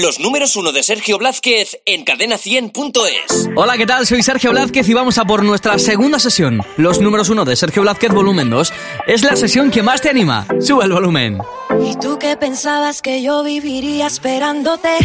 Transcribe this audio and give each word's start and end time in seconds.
Los 0.00 0.20
números 0.20 0.54
uno 0.54 0.70
de 0.70 0.84
Sergio 0.84 1.18
Blázquez 1.18 1.80
en 1.84 2.04
cadena100.es. 2.04 3.50
Hola, 3.56 3.76
¿qué 3.76 3.84
tal? 3.84 4.06
Soy 4.06 4.22
Sergio 4.22 4.52
Blázquez 4.52 4.88
y 4.88 4.94
vamos 4.94 5.18
a 5.18 5.24
por 5.24 5.42
nuestra 5.42 5.76
segunda 5.80 6.20
sesión. 6.20 6.62
Los 6.76 7.00
números 7.00 7.30
uno 7.30 7.44
de 7.44 7.56
Sergio 7.56 7.82
Blázquez 7.82 8.12
volumen 8.12 8.48
2. 8.48 8.72
Es 9.08 9.24
la 9.24 9.34
sesión 9.34 9.72
que 9.72 9.82
más 9.82 10.00
te 10.00 10.08
anima. 10.08 10.46
Sube 10.60 10.84
el 10.84 10.92
volumen. 10.92 11.38
¿Y 11.84 11.96
tú 11.96 12.16
qué 12.16 12.36
pensabas 12.36 13.02
que 13.02 13.22
yo 13.22 13.42
viviría 13.42 14.06
esperándote? 14.06 14.98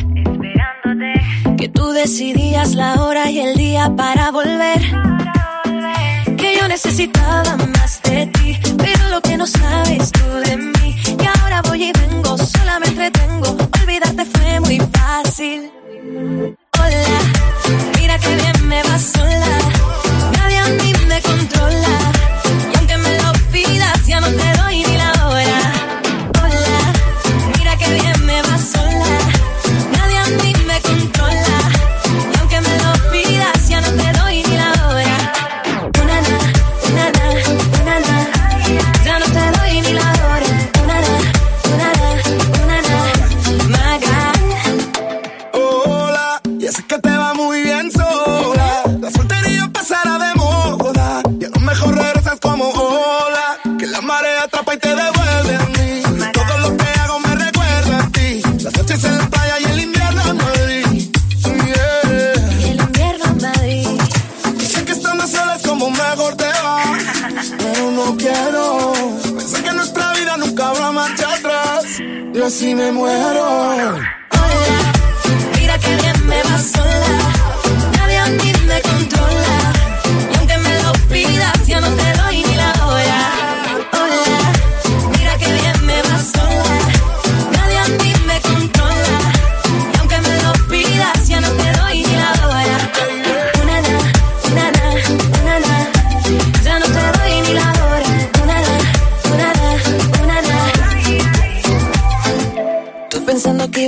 Que 1.57 1.70
tú 1.70 1.89
decidías 1.89 2.75
la 2.75 3.04
hora 3.04 3.32
y 3.32 3.39
el 3.39 3.57
día 3.57 3.91
para 3.98 4.30
volver. 4.30 4.80
Que 6.38 6.55
yo 6.55 6.68
necesitaba 6.68 7.57
más 7.57 8.00
de 8.04 8.28
ti, 8.28 8.60
pero 8.78 9.10
lo 9.10 9.21
que 9.21 9.38
no 9.38 9.48
sabes 9.48 10.12
tú 10.12 10.50
de 10.52 10.57
mí. 10.57 10.96
Que 11.18 11.25
ahora 11.25 11.64
voy 11.64 11.86
y 11.86 12.02
Hola, 16.79 17.05
mira 17.97 18.19
que 18.19 18.36
bien 18.36 18.68
me 18.68 18.83
va 18.83 19.00
sola. 19.00 19.57
Nadie 20.37 20.57
a 20.57 20.65
mí 20.65 20.93
me 21.07 21.21
controla. 21.21 22.11
Así 72.54 72.76
me 72.76 72.92
muero. 72.92 74.23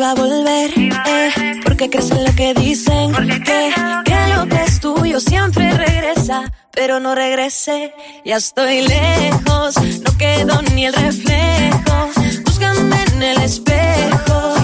Iba 0.05 0.11
a 0.11 0.15
volver, 0.15 0.71
eh, 0.77 1.61
porque 1.63 1.89
crees 1.89 2.11
en 2.11 2.25
lo 2.25 2.35
que 2.35 2.53
dicen, 2.53 3.11
que, 3.43 3.73
que 4.05 4.33
lo 4.35 4.47
que 4.47 4.63
es 4.63 4.79
tuyo 4.79 5.19
siempre 5.19 5.71
regresa, 5.71 6.51
pero 6.71 6.99
no 6.99 7.15
regrese, 7.15 7.93
ya 8.23 8.35
estoy 8.37 8.81
lejos, 8.81 9.75
no 10.03 10.17
quedo 10.17 10.61
ni 10.73 10.85
el 10.85 10.93
reflejo, 10.93 12.09
búscame 12.43 13.03
en 13.13 13.23
el 13.23 13.41
espejo, 13.41 14.55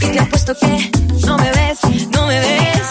y 0.00 0.06
te 0.12 0.20
apuesto 0.20 0.54
que 0.60 0.90
no 1.26 1.38
me 1.38 1.50
ves, 1.52 1.78
no 2.10 2.26
me 2.26 2.40
ves, 2.40 2.86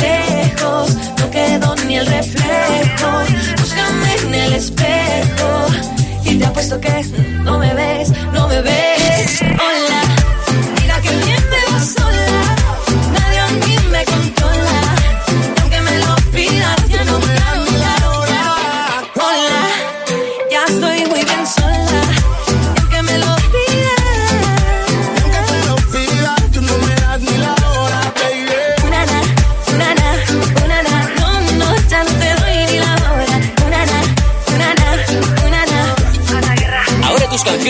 lejos, 0.00 0.96
no 1.18 1.30
quedo 1.30 1.74
ni 1.86 1.96
el 1.96 2.06
reflejo, 2.06 3.10
búscame 3.58 4.14
en 4.24 4.34
el 4.34 4.52
espejo, 4.52 5.66
y 6.24 6.38
te 6.38 6.44
apuesto 6.44 6.80
que 6.80 7.02
no 7.44 7.58
me 7.58 7.72
ves, 7.72 8.12
no 8.32 8.48
me 8.48 8.60
ves, 8.60 8.95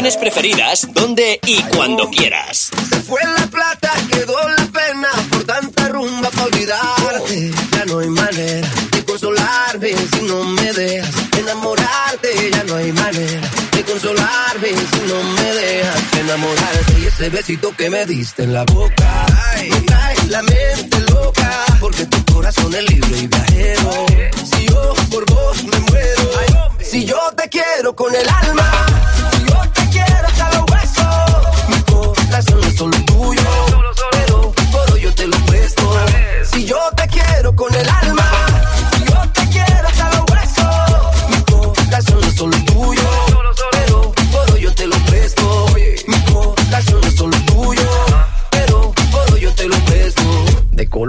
canciones 0.06 0.17
preferidas, 0.17 0.87
donde 0.93 1.41
y 1.47 1.62
cuando 1.75 2.09
quieras. 2.11 2.71
Se 2.89 3.00
fue 3.00 3.21
la 3.25 3.47
plata, 3.47 3.91
quedó 4.12 4.37
la 4.49 4.67
pena 4.67 5.09
por 5.31 5.44
tanta 5.44 5.89
rumba 5.89 6.31
para 6.31 6.44
olvidarte. 6.44 7.50
Ya 7.72 7.84
no 7.87 7.99
hay 7.99 8.09
manera 8.09 8.69
de 8.93 9.05
consolarme 9.05 9.94
si 10.12 10.22
no 10.22 10.44
me 10.44 10.72
dejas 10.72 11.11
enamorarte. 11.37 12.50
Ya 12.53 12.65
no 12.65 12.77
hay 12.77 12.93
manera 12.93 13.50
de 13.72 13.83
consolarme 13.83 14.69
si 14.69 15.00
no 15.09 15.22
me 15.22 15.55
dejas 15.55 16.03
enamorarte. 16.21 17.00
Y 17.00 17.06
ese 17.06 17.28
besito 17.31 17.75
que 17.77 17.91
me 17.91 18.06
diste 18.06 18.44
en 18.44 18.53
la 18.53 18.65
boca, 18.65 19.27
ay, 19.55 19.71
me 19.71 19.81
trae 19.81 20.17
la 20.28 20.43
mente 20.43 21.00
loca. 21.11 21.65
Porque 21.81 22.06
tu 22.06 22.33
corazón 22.33 22.73
es 22.75 22.91
libre 22.91 23.19
y 23.19 23.27
viajero. 23.27 24.06
Si 24.44 24.67
yo 24.69 24.94
por 25.11 25.27
vos 25.27 25.65
me 25.65 25.78
muero, 25.81 26.71
si 26.81 27.05
yo 27.05 27.19
te 27.37 27.49
quiero 27.49 27.97
con 27.97 28.15
el 28.15 28.28
alma, 28.28 28.87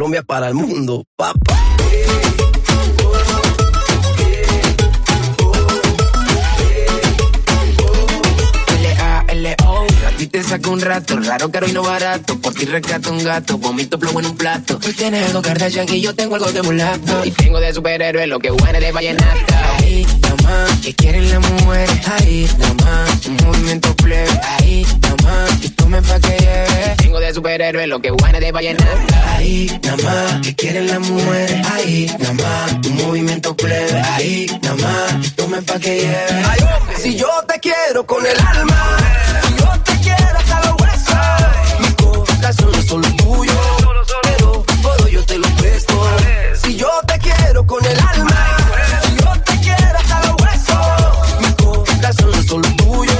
Colombia 0.07 0.23
para 0.23 0.47
el 0.47 0.53
mundo, 0.53 1.03
papá. 1.17 1.57
Te 10.31 10.43
saco 10.43 10.71
un 10.71 10.81
rato, 10.81 11.17
raro, 11.19 11.49
caro 11.51 11.67
y 11.67 11.71
no 11.71 11.83
barato 11.83 12.37
Por 12.39 12.53
ti 12.53 12.65
rescato 12.65 13.11
un 13.11 13.23
gato, 13.23 13.57
vomito 13.57 13.97
plomo 13.97 14.19
en 14.19 14.27
un 14.27 14.37
plato. 14.37 14.77
Tú 14.77 14.91
tienes 14.93 15.25
algo 15.27 15.41
Kardashian 15.41 15.87
y 15.89 16.01
yo 16.01 16.13
tengo 16.13 16.35
algo 16.35 16.51
de 16.51 16.61
mulato. 16.61 17.25
Y 17.25 17.31
tengo 17.31 17.59
de 17.59 17.73
superhéroe 17.73 18.27
lo 18.27 18.39
que 18.39 18.51
huele 18.51 18.79
de 18.79 18.91
vallenata. 18.91 19.75
Ahí, 19.77 20.05
mamá, 20.21 20.65
que 20.81 20.93
quieren 20.93 21.29
las 21.29 21.39
mujeres. 21.39 22.07
Ahí, 22.07 22.49
mamá, 22.59 23.05
un 23.27 23.35
movimiento 23.45 23.95
plebe. 23.95 24.39
Ahí, 24.57 24.85
mamá, 25.01 25.45
y 25.61 25.69
tomen 25.69 26.03
pa' 26.03 26.19
que 26.19 26.37
lleve. 26.37 26.95
Tengo 26.97 27.19
de 27.19 27.33
superhéroe 27.33 27.87
lo 27.87 28.01
que 28.01 28.11
huele 28.11 28.39
de 28.39 28.51
vallenata. 28.51 29.35
Ahí, 29.35 29.79
mamá, 29.85 30.41
que 30.43 30.55
quieren 30.55 30.87
las 30.87 30.99
mujeres. 30.99 31.67
Ahí, 31.67 32.15
mamá, 32.19 32.65
un 32.85 32.95
movimiento 32.95 33.55
plebe. 33.55 34.01
Ahí, 34.01 34.47
y 35.23 35.29
tomen 35.31 35.63
pa' 35.63 35.79
que 35.79 36.01
lleve. 36.01 36.43
Si 37.01 37.15
yo 37.15 37.29
te 37.47 37.59
quiero 37.59 38.05
con 38.05 38.25
el 38.25 38.37
alma, 38.39 38.97
quiero 40.07 40.39
hasta 40.39 40.61
los 40.65 40.81
huesos. 40.81 41.79
Mi 41.79 41.89
corazón 41.93 42.75
es 42.75 42.85
solo 42.85 43.07
tuyo, 43.15 43.53
pero 44.23 44.65
hoy 45.03 45.11
yo 45.11 45.25
te 45.25 45.37
lo 45.37 45.47
presto. 45.55 45.93
Si 46.61 46.75
yo 46.75 46.89
te 47.07 47.19
quiero 47.19 47.65
con 47.65 47.83
el 47.85 47.99
alma, 47.99 48.57
si 49.03 49.15
yo 49.23 49.31
te 49.45 49.59
quiero 49.59 49.97
hasta 50.01 50.17
los 50.27 50.35
huesos. 50.41 51.41
Mi 51.41 51.51
corazón 51.63 52.33
es 52.33 52.45
solo 52.47 52.69
tuyo, 52.75 53.19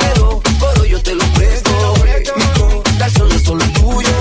pero 0.00 0.42
hoy 0.80 0.88
yo 0.90 1.02
te 1.02 1.14
lo 1.14 1.24
presto. 1.34 1.94
Mi 2.36 2.46
corazón 2.92 3.32
es 3.32 3.42
solo 3.44 3.64
tuyo, 3.72 4.16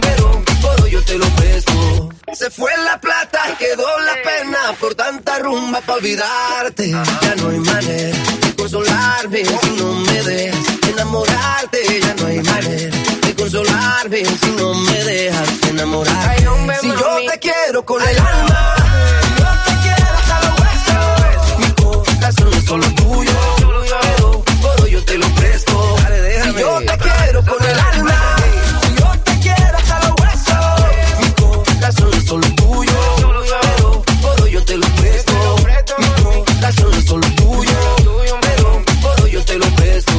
pero 0.00 0.42
hoy 0.82 0.90
yo 0.90 1.04
te 1.04 1.18
lo 1.18 1.26
presto. 1.36 2.08
Se 2.34 2.50
fue 2.50 2.70
la 2.84 3.00
plata, 3.00 3.40
quedó 3.58 3.86
la 4.00 4.14
pena 4.22 4.58
por 4.78 4.94
tanta 4.94 5.38
rumba 5.38 5.80
para 5.80 5.94
olvidarte. 5.94 6.90
Ya 6.90 7.34
no 7.36 7.48
hay 7.48 7.58
manera 7.60 8.18
de 8.42 8.54
consolarme 8.56 9.42
si 14.24 14.50
no 14.52 14.72
me 14.72 15.04
dejas 15.04 15.48
enamorar. 15.68 16.36
si 16.80 16.88
yo 16.88 17.16
te 17.30 17.38
quiero 17.38 17.84
con 17.84 18.00
el 18.00 18.18
alma, 18.18 18.74
yo 19.36 19.44
te 19.66 19.72
quiero 19.82 20.16
hasta 20.16 20.40
los 20.40 20.60
huesos. 20.60 21.58
Mi 21.58 21.70
corazón 21.72 22.54
es 22.54 22.64
solo 22.64 22.86
tuyo, 22.94 23.32
pero 23.58 24.42
todo 24.62 24.86
yo 24.86 25.04
te 25.04 25.18
lo 25.18 25.28
presto. 25.34 25.96
Si 26.44 26.54
yo 26.58 26.78
te 26.78 26.98
quiero 26.98 27.44
con 27.44 27.62
el 27.62 27.78
alma, 27.78 28.36
yo 28.98 29.12
te 29.22 29.38
quiero 29.38 29.76
hasta 29.76 30.08
los 30.08 30.20
huesos. 30.20 31.18
Mi 31.20 31.74
corazón 31.74 32.14
es 32.14 32.24
solo 32.24 32.46
tuyo, 32.54 32.92
pero 33.18 34.02
todo 34.22 34.46
yo 34.46 34.64
te 34.64 34.78
lo 34.78 34.86
presto. 34.94 35.56
Mi 35.98 36.08
corazón 36.54 36.94
es 36.94 37.04
solo 37.04 37.26
tuyo, 37.34 37.78
pero 38.40 38.82
todo 39.02 39.26
yo 39.26 39.44
te 39.44 39.58
lo 39.58 39.66
presto. 39.74 40.12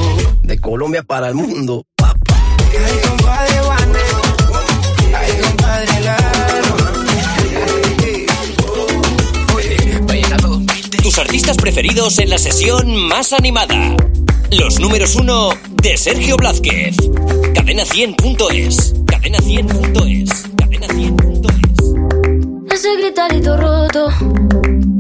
De 0.44 0.62
Colombia 0.62 1.02
para 1.02 1.30
el 1.30 1.34
mundo. 1.34 1.84
Artistas 11.20 11.58
preferidos 11.58 12.20
en 12.20 12.30
la 12.30 12.38
sesión 12.38 12.96
más 12.96 13.34
animada. 13.34 13.96
Los 14.52 14.80
números 14.80 15.16
uno 15.16 15.50
de 15.82 15.98
Sergio 15.98 16.38
Blázquez. 16.38 16.96
Cadena100.es. 17.56 18.94
Cadena100.es. 19.06 20.46
Cadena100.es. 20.56 22.72
Ese 22.72 22.96
gritarito 22.98 23.58
roto, 23.58 24.10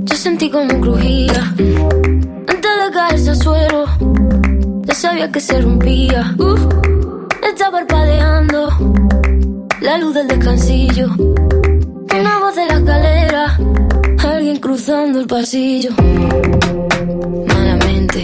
yo 0.05 0.15
sentí 0.15 0.49
como 0.49 0.81
crujía. 0.81 1.53
Antes 2.47 2.61
de 2.61 2.91
caerse 2.93 3.29
al 3.29 3.41
suelo, 3.41 3.85
ya 4.85 4.95
sabía 4.95 5.31
que 5.31 5.39
se 5.39 5.61
rompía. 5.61 6.35
Uh, 6.39 6.55
está 7.47 7.69
parpadeando 7.69 8.69
la 9.81 9.99
luz 9.99 10.15
del 10.15 10.27
descansillo. 10.27 11.13
Una 11.15 12.39
voz 12.39 12.55
de 12.55 12.65
la 12.65 12.79
escalera, 12.79 13.59
alguien 14.47 14.61
cruzando 14.61 15.19
el 15.19 15.27
pasillo. 15.27 15.91
Malamente, 17.47 18.23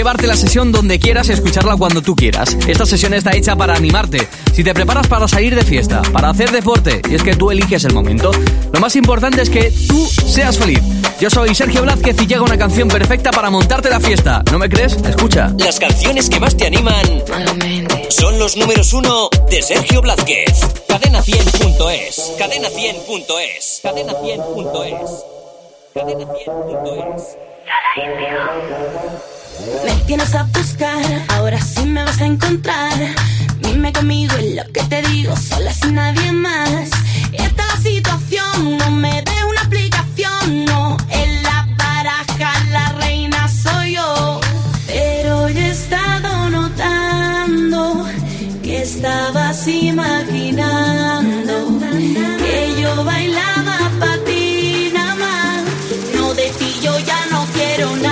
Llevarte 0.00 0.26
la 0.26 0.34
sesión 0.34 0.72
donde 0.72 0.98
quieras 0.98 1.28
y 1.28 1.32
escucharla 1.32 1.76
cuando 1.76 2.00
tú 2.00 2.16
quieras. 2.16 2.56
Esta 2.66 2.86
sesión 2.86 3.12
está 3.12 3.36
hecha 3.36 3.54
para 3.54 3.74
animarte. 3.74 4.26
Si 4.54 4.64
te 4.64 4.72
preparas 4.72 5.06
para 5.08 5.28
salir 5.28 5.54
de 5.54 5.62
fiesta, 5.62 6.00
para 6.10 6.30
hacer 6.30 6.50
deporte, 6.50 7.02
y 7.10 7.16
es 7.16 7.22
que 7.22 7.36
tú 7.36 7.50
eliges 7.50 7.84
el 7.84 7.92
momento, 7.92 8.30
lo 8.72 8.80
más 8.80 8.96
importante 8.96 9.42
es 9.42 9.50
que 9.50 9.70
tú 9.86 10.06
seas 10.06 10.56
feliz. 10.56 10.80
Yo 11.20 11.28
soy 11.28 11.54
Sergio 11.54 11.82
Blázquez 11.82 12.16
y 12.22 12.26
llega 12.26 12.40
una 12.40 12.56
canción 12.56 12.88
perfecta 12.88 13.30
para 13.30 13.50
montarte 13.50 13.90
la 13.90 14.00
fiesta. 14.00 14.42
¿No 14.50 14.58
me 14.58 14.70
crees? 14.70 14.94
Escucha. 14.94 15.52
Las 15.58 15.78
canciones 15.78 16.30
que 16.30 16.40
más 16.40 16.56
te 16.56 16.66
animan 16.66 17.04
son 18.08 18.38
los 18.38 18.56
números 18.56 18.94
uno 18.94 19.28
de 19.50 19.60
Sergio 19.60 20.00
Blázquez. 20.00 20.62
Cadena100.es. 20.88 22.38
Cadena100.es. 22.38 23.82
Cadena100.es. 23.84 25.24
Cadena100.es. 25.94 27.49
Me 29.84 29.92
tienes 30.06 30.34
a 30.34 30.44
buscar, 30.44 31.04
ahora 31.28 31.60
sí 31.60 31.84
me 31.86 32.02
vas 32.04 32.20
a 32.20 32.26
encontrar. 32.26 32.92
Dime 33.60 33.92
conmigo 33.92 34.34
en 34.36 34.56
lo 34.56 34.64
que 34.72 34.82
te 34.84 35.02
digo, 35.02 35.36
sola 35.36 35.72
sin 35.72 35.94
nadie 35.94 36.32
más. 36.32 36.90
Esta 37.32 37.62
es 37.74 37.82
situación, 37.82 38.78
no 38.78 38.90
me 38.90 39.22
dé 39.22 39.44
una 39.48 39.60
explicación. 39.60 40.64
No, 40.66 40.96
en 41.10 41.42
la 41.42 41.66
baraja 41.76 42.64
la 42.70 42.92
reina 43.00 43.48
soy 43.48 43.94
yo. 43.94 44.40
Pero 44.86 45.48
yo 45.48 45.60
he 45.60 45.70
estado 45.70 46.50
notando 46.50 48.06
que 48.62 48.82
estabas 48.82 49.66
imaginando 49.68 51.79
no 57.80 57.94
quiero 57.94 58.09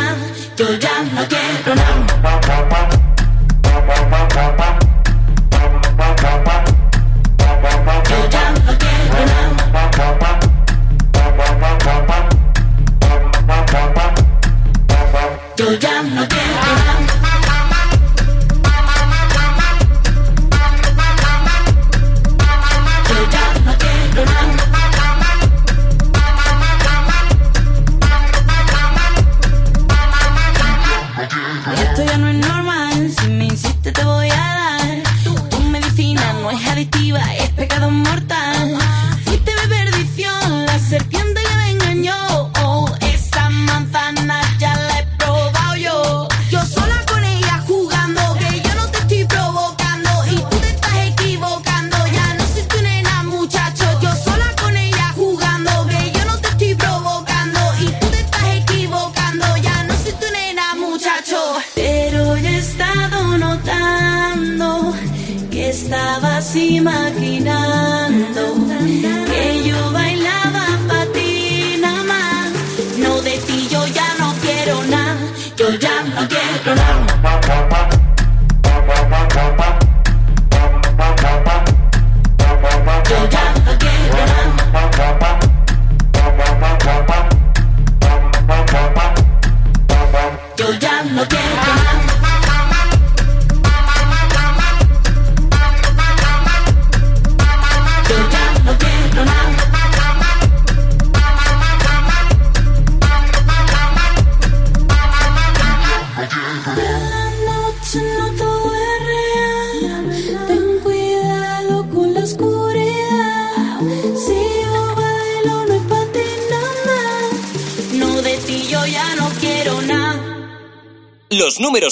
ya 73.94 74.14
no 74.18 74.27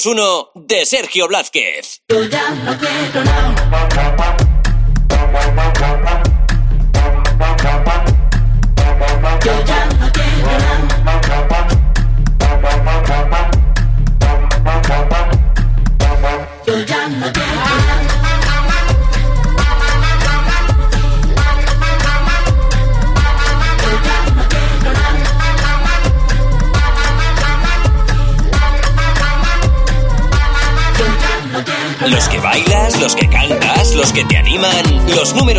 1 0.07 0.51
de 0.55 0.87
Sergio 0.87 1.27
Blázquez. 1.27 2.01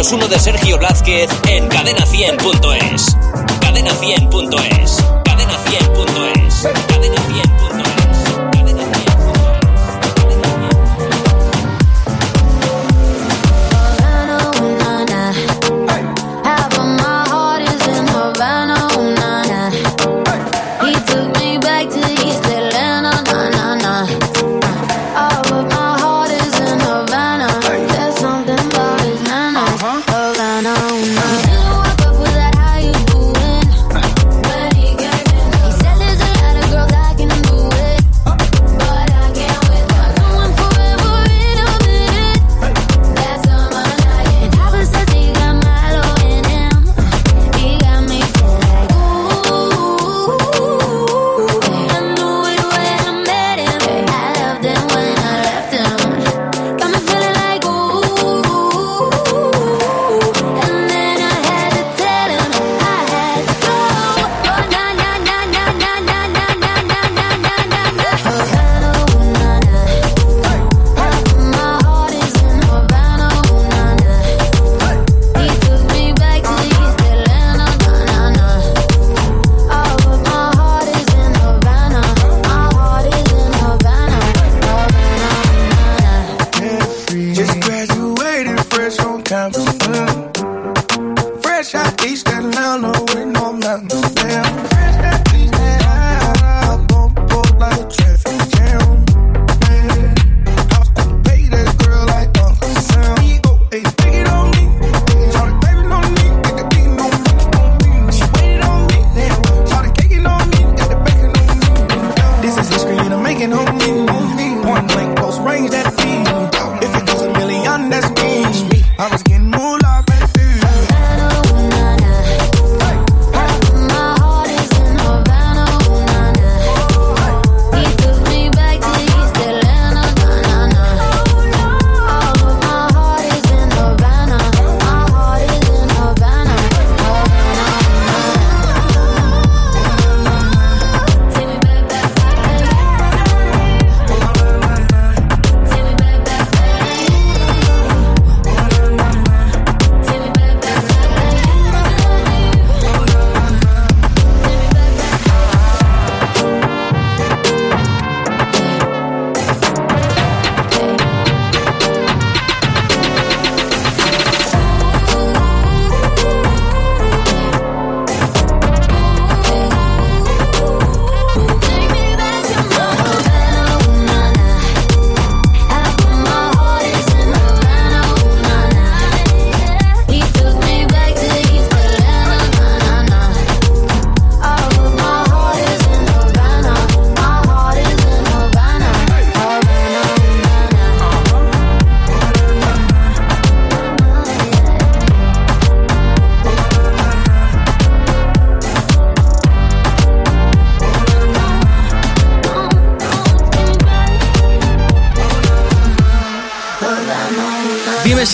Números 0.07 0.11
uno 0.11 0.27
de 0.27 0.39
Sergio 0.39 0.77
Blázquez 0.77 1.29
en 1.47 1.69
cadena100.es. 1.69 3.15
Cadena100.es. 3.59 4.97
Cadena100.es. 5.23 5.23
Cadena 5.23 5.57
100.es. 5.65 6.96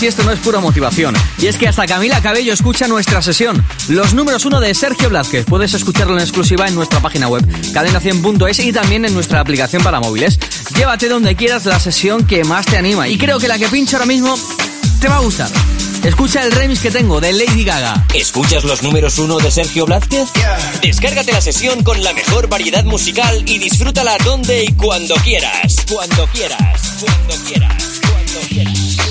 si 0.03 0.07
esto 0.07 0.23
no 0.23 0.33
es 0.33 0.39
pura 0.39 0.59
motivación. 0.59 1.15
Y 1.37 1.47
es 1.47 1.55
que 1.55 1.65
hasta 1.65 1.85
Camila 1.85 2.19
Cabello 2.21 2.51
escucha 2.51 2.89
nuestra 2.89 3.21
sesión. 3.21 3.65
Los 3.87 4.13
números 4.13 4.43
uno 4.43 4.59
de 4.59 4.73
Sergio 4.73 5.07
Blázquez. 5.07 5.45
Puedes 5.45 5.73
escucharlo 5.73 6.15
en 6.15 6.19
exclusiva 6.19 6.67
en 6.67 6.75
nuestra 6.75 6.99
página 6.99 7.29
web, 7.29 7.41
cadena100.es 7.71 8.59
y 8.59 8.73
también 8.73 9.05
en 9.05 9.13
nuestra 9.13 9.39
aplicación 9.39 9.81
para 9.81 10.01
móviles. 10.01 10.37
Llévate 10.75 11.07
donde 11.07 11.37
quieras 11.37 11.63
la 11.63 11.79
sesión 11.79 12.27
que 12.27 12.43
más 12.43 12.65
te 12.65 12.75
anima. 12.75 13.07
Y 13.07 13.17
creo 13.17 13.39
que 13.39 13.47
la 13.47 13.57
que 13.57 13.69
pincho 13.69 13.95
ahora 13.95 14.05
mismo 14.05 14.37
te 14.99 15.07
va 15.07 15.15
a 15.15 15.19
gustar. 15.21 15.49
Escucha 16.03 16.43
el 16.43 16.51
remix 16.51 16.81
que 16.81 16.91
tengo 16.91 17.21
de 17.21 17.31
Lady 17.31 17.63
Gaga. 17.63 18.05
¿Escuchas 18.13 18.65
los 18.65 18.83
números 18.83 19.17
uno 19.19 19.37
de 19.37 19.51
Sergio 19.51 19.85
Blázquez? 19.85 20.27
Descárgate 20.81 21.31
la 21.31 21.39
sesión 21.39 21.81
con 21.81 22.03
la 22.03 22.11
mejor 22.11 22.49
variedad 22.49 22.83
musical 22.83 23.41
y 23.47 23.57
disfrútala 23.57 24.17
donde 24.25 24.65
y 24.65 24.73
cuando 24.73 25.15
quieras. 25.23 25.77
Cuando 25.89 26.27
quieras, 26.27 26.59
cuando 26.99 27.35
quieras, 27.45 28.01
cuando 28.03 28.39
quieras, 28.49 28.73
cuando 28.73 28.89
quieras. 28.97 29.02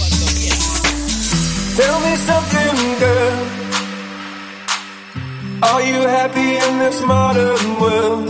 Tell 1.74 2.00
me 2.00 2.14
something, 2.16 2.98
girl. 3.00 3.46
Are 5.62 5.82
you 5.82 6.00
happy 6.06 6.56
in 6.64 6.78
this 6.80 7.00
modern 7.00 7.80
world? 7.80 8.28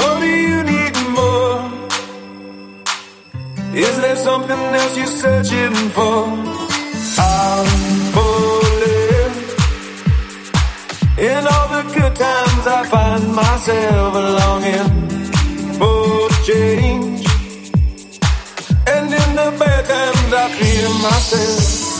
Or 0.00 0.20
do 0.20 0.26
you 0.26 0.62
need 0.62 0.94
more? 1.18 1.58
Is 3.74 4.00
there 4.00 4.14
something 4.14 4.62
else 4.80 4.96
you're 4.96 5.06
searching 5.24 5.74
for? 5.96 6.22
I'm 7.18 7.66
falling. 8.14 9.32
In 11.18 11.42
all 11.52 11.68
the 11.76 11.84
good 11.92 12.14
times, 12.14 12.64
I 12.78 12.84
find 12.94 13.34
myself 13.34 14.14
longing 14.38 14.90
for 15.74 16.28
change. 16.46 17.26
And 18.86 19.06
in 19.12 19.30
the 19.40 19.48
bad 19.58 19.84
times, 19.86 20.32
I 20.32 20.48
feel 20.58 20.92
myself. 21.10 21.91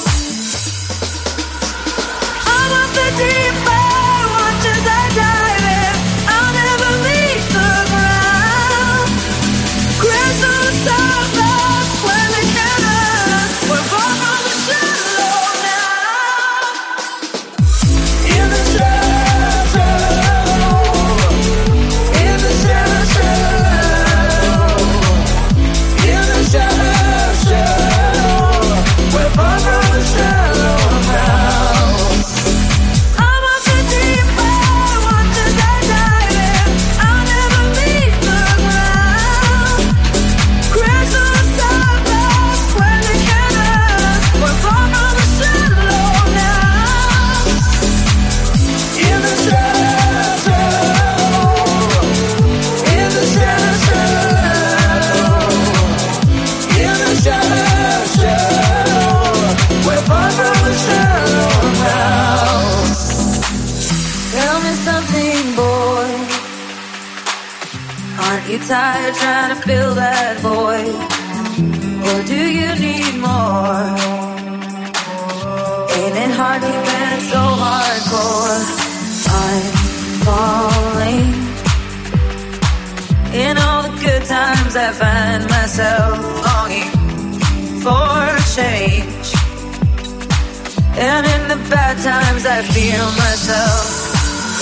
Myself. 93.22 93.86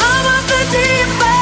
I'm 0.02 0.26
up 0.34 0.44
the 0.52 0.62
deep 0.72 1.22
end, 1.34 1.39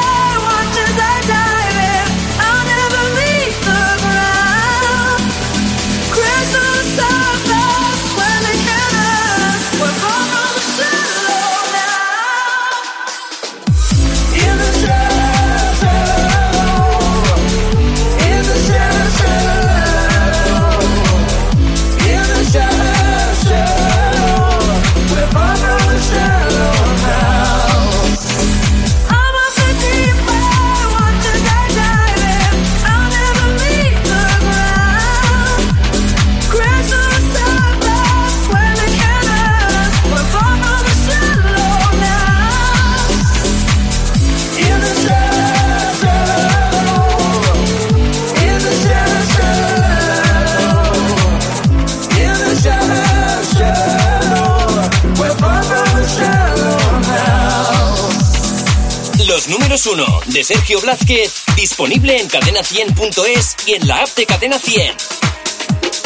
números 59.48 59.87
1 59.87 60.20
de 60.26 60.44
Sergio 60.44 60.80
Blázquez, 60.80 61.42
disponible 61.56 62.18
en 62.18 62.28
cadena100.es 62.28 63.56
y 63.66 63.74
en 63.74 63.88
la 63.88 64.02
app 64.02 64.14
de 64.14 64.26
Cadena 64.26 64.58
100. 64.58 64.94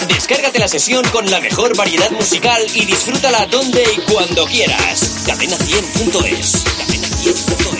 Descárgate 0.08 0.58
la 0.58 0.68
sesión 0.68 1.04
con 1.10 1.30
la 1.30 1.40
mejor 1.40 1.76
variedad 1.76 2.10
musical 2.10 2.60
y 2.74 2.84
disfrútala 2.84 3.46
donde 3.46 3.82
y 3.82 4.00
cuando 4.12 4.46
quieras. 4.46 5.26
Cadena100.es. 5.26 6.64
Cadena 6.78 7.08
100.es. 7.08 7.71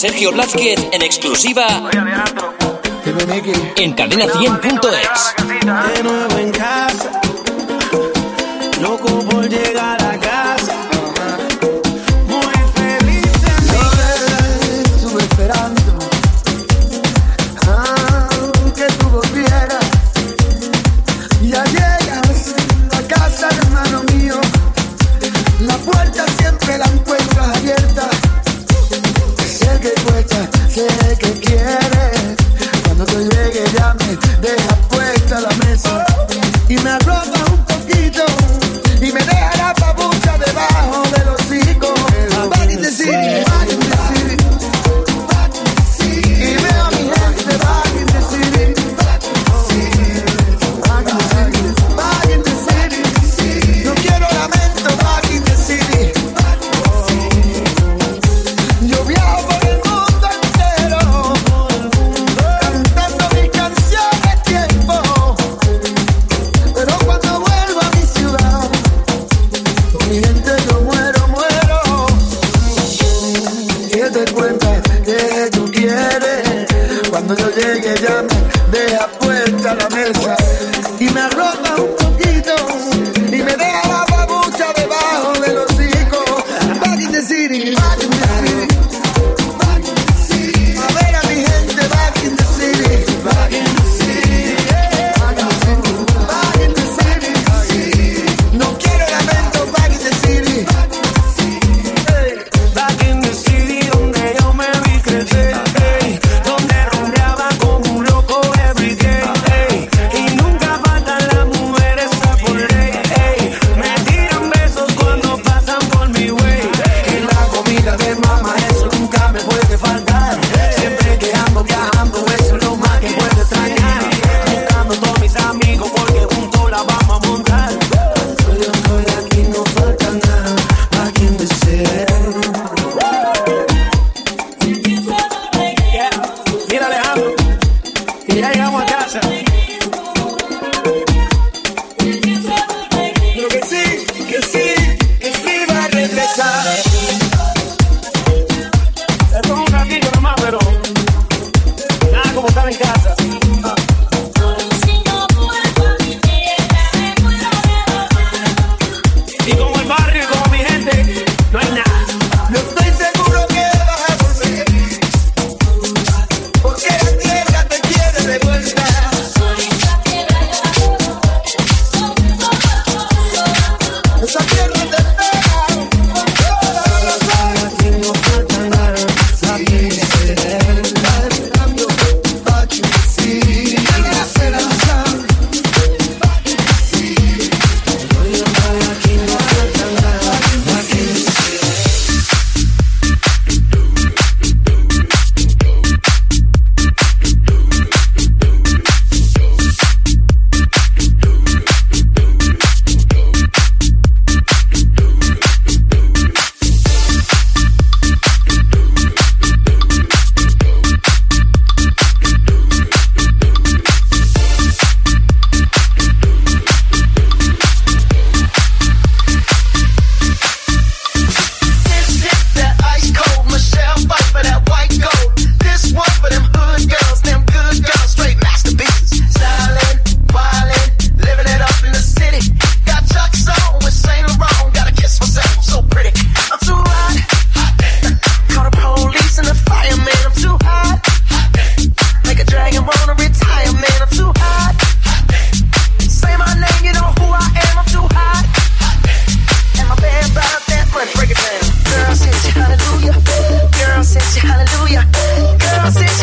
Sergio 0.00 0.32
Blázquez 0.32 0.80
en 0.92 1.02
exclusiva 1.02 1.90
en 3.76 3.94
cadena100.es. 3.94 6.39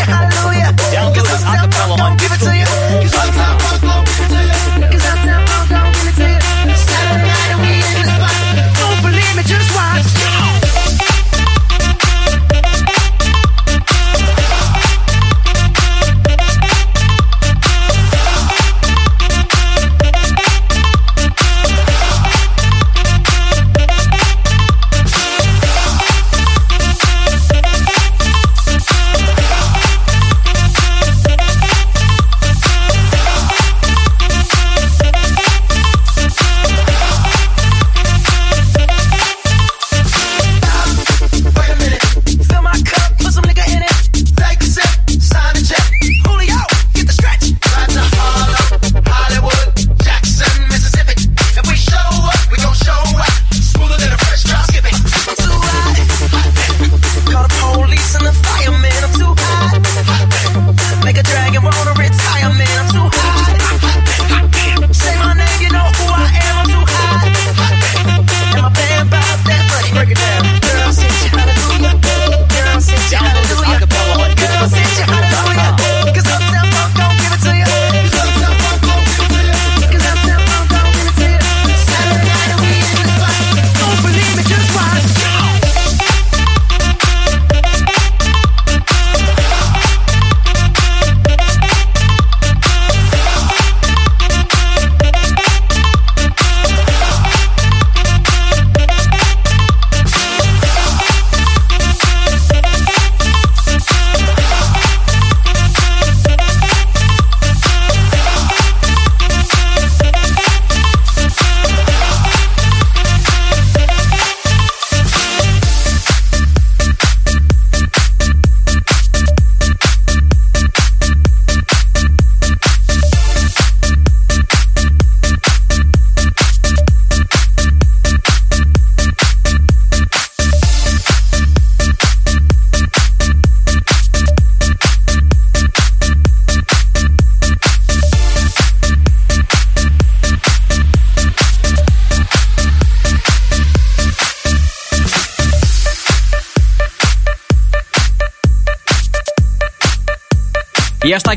I 0.09 0.36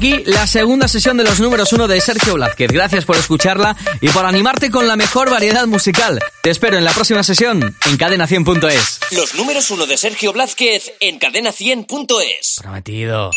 aquí 0.00 0.22
la 0.24 0.46
segunda 0.46 0.88
sesión 0.88 1.18
de 1.18 1.24
los 1.24 1.40
números 1.40 1.74
uno 1.74 1.86
de 1.86 2.00
Sergio 2.00 2.32
Blázquez. 2.32 2.72
Gracias 2.72 3.04
por 3.04 3.16
escucharla 3.16 3.76
y 4.00 4.08
por 4.08 4.24
animarte 4.24 4.70
con 4.70 4.88
la 4.88 4.96
mejor 4.96 5.28
variedad 5.28 5.66
musical. 5.66 6.18
Te 6.42 6.48
espero 6.48 6.78
en 6.78 6.84
la 6.84 6.92
próxima 6.92 7.22
sesión 7.22 7.62
en 7.62 7.98
cadena100.es. 7.98 9.00
Los 9.10 9.34
números 9.34 9.70
uno 9.70 9.84
de 9.84 9.98
Sergio 9.98 10.32
Blázquez 10.32 10.92
en 11.00 11.20
cadena100.es. 11.20 12.60
Prometido. 12.62 13.30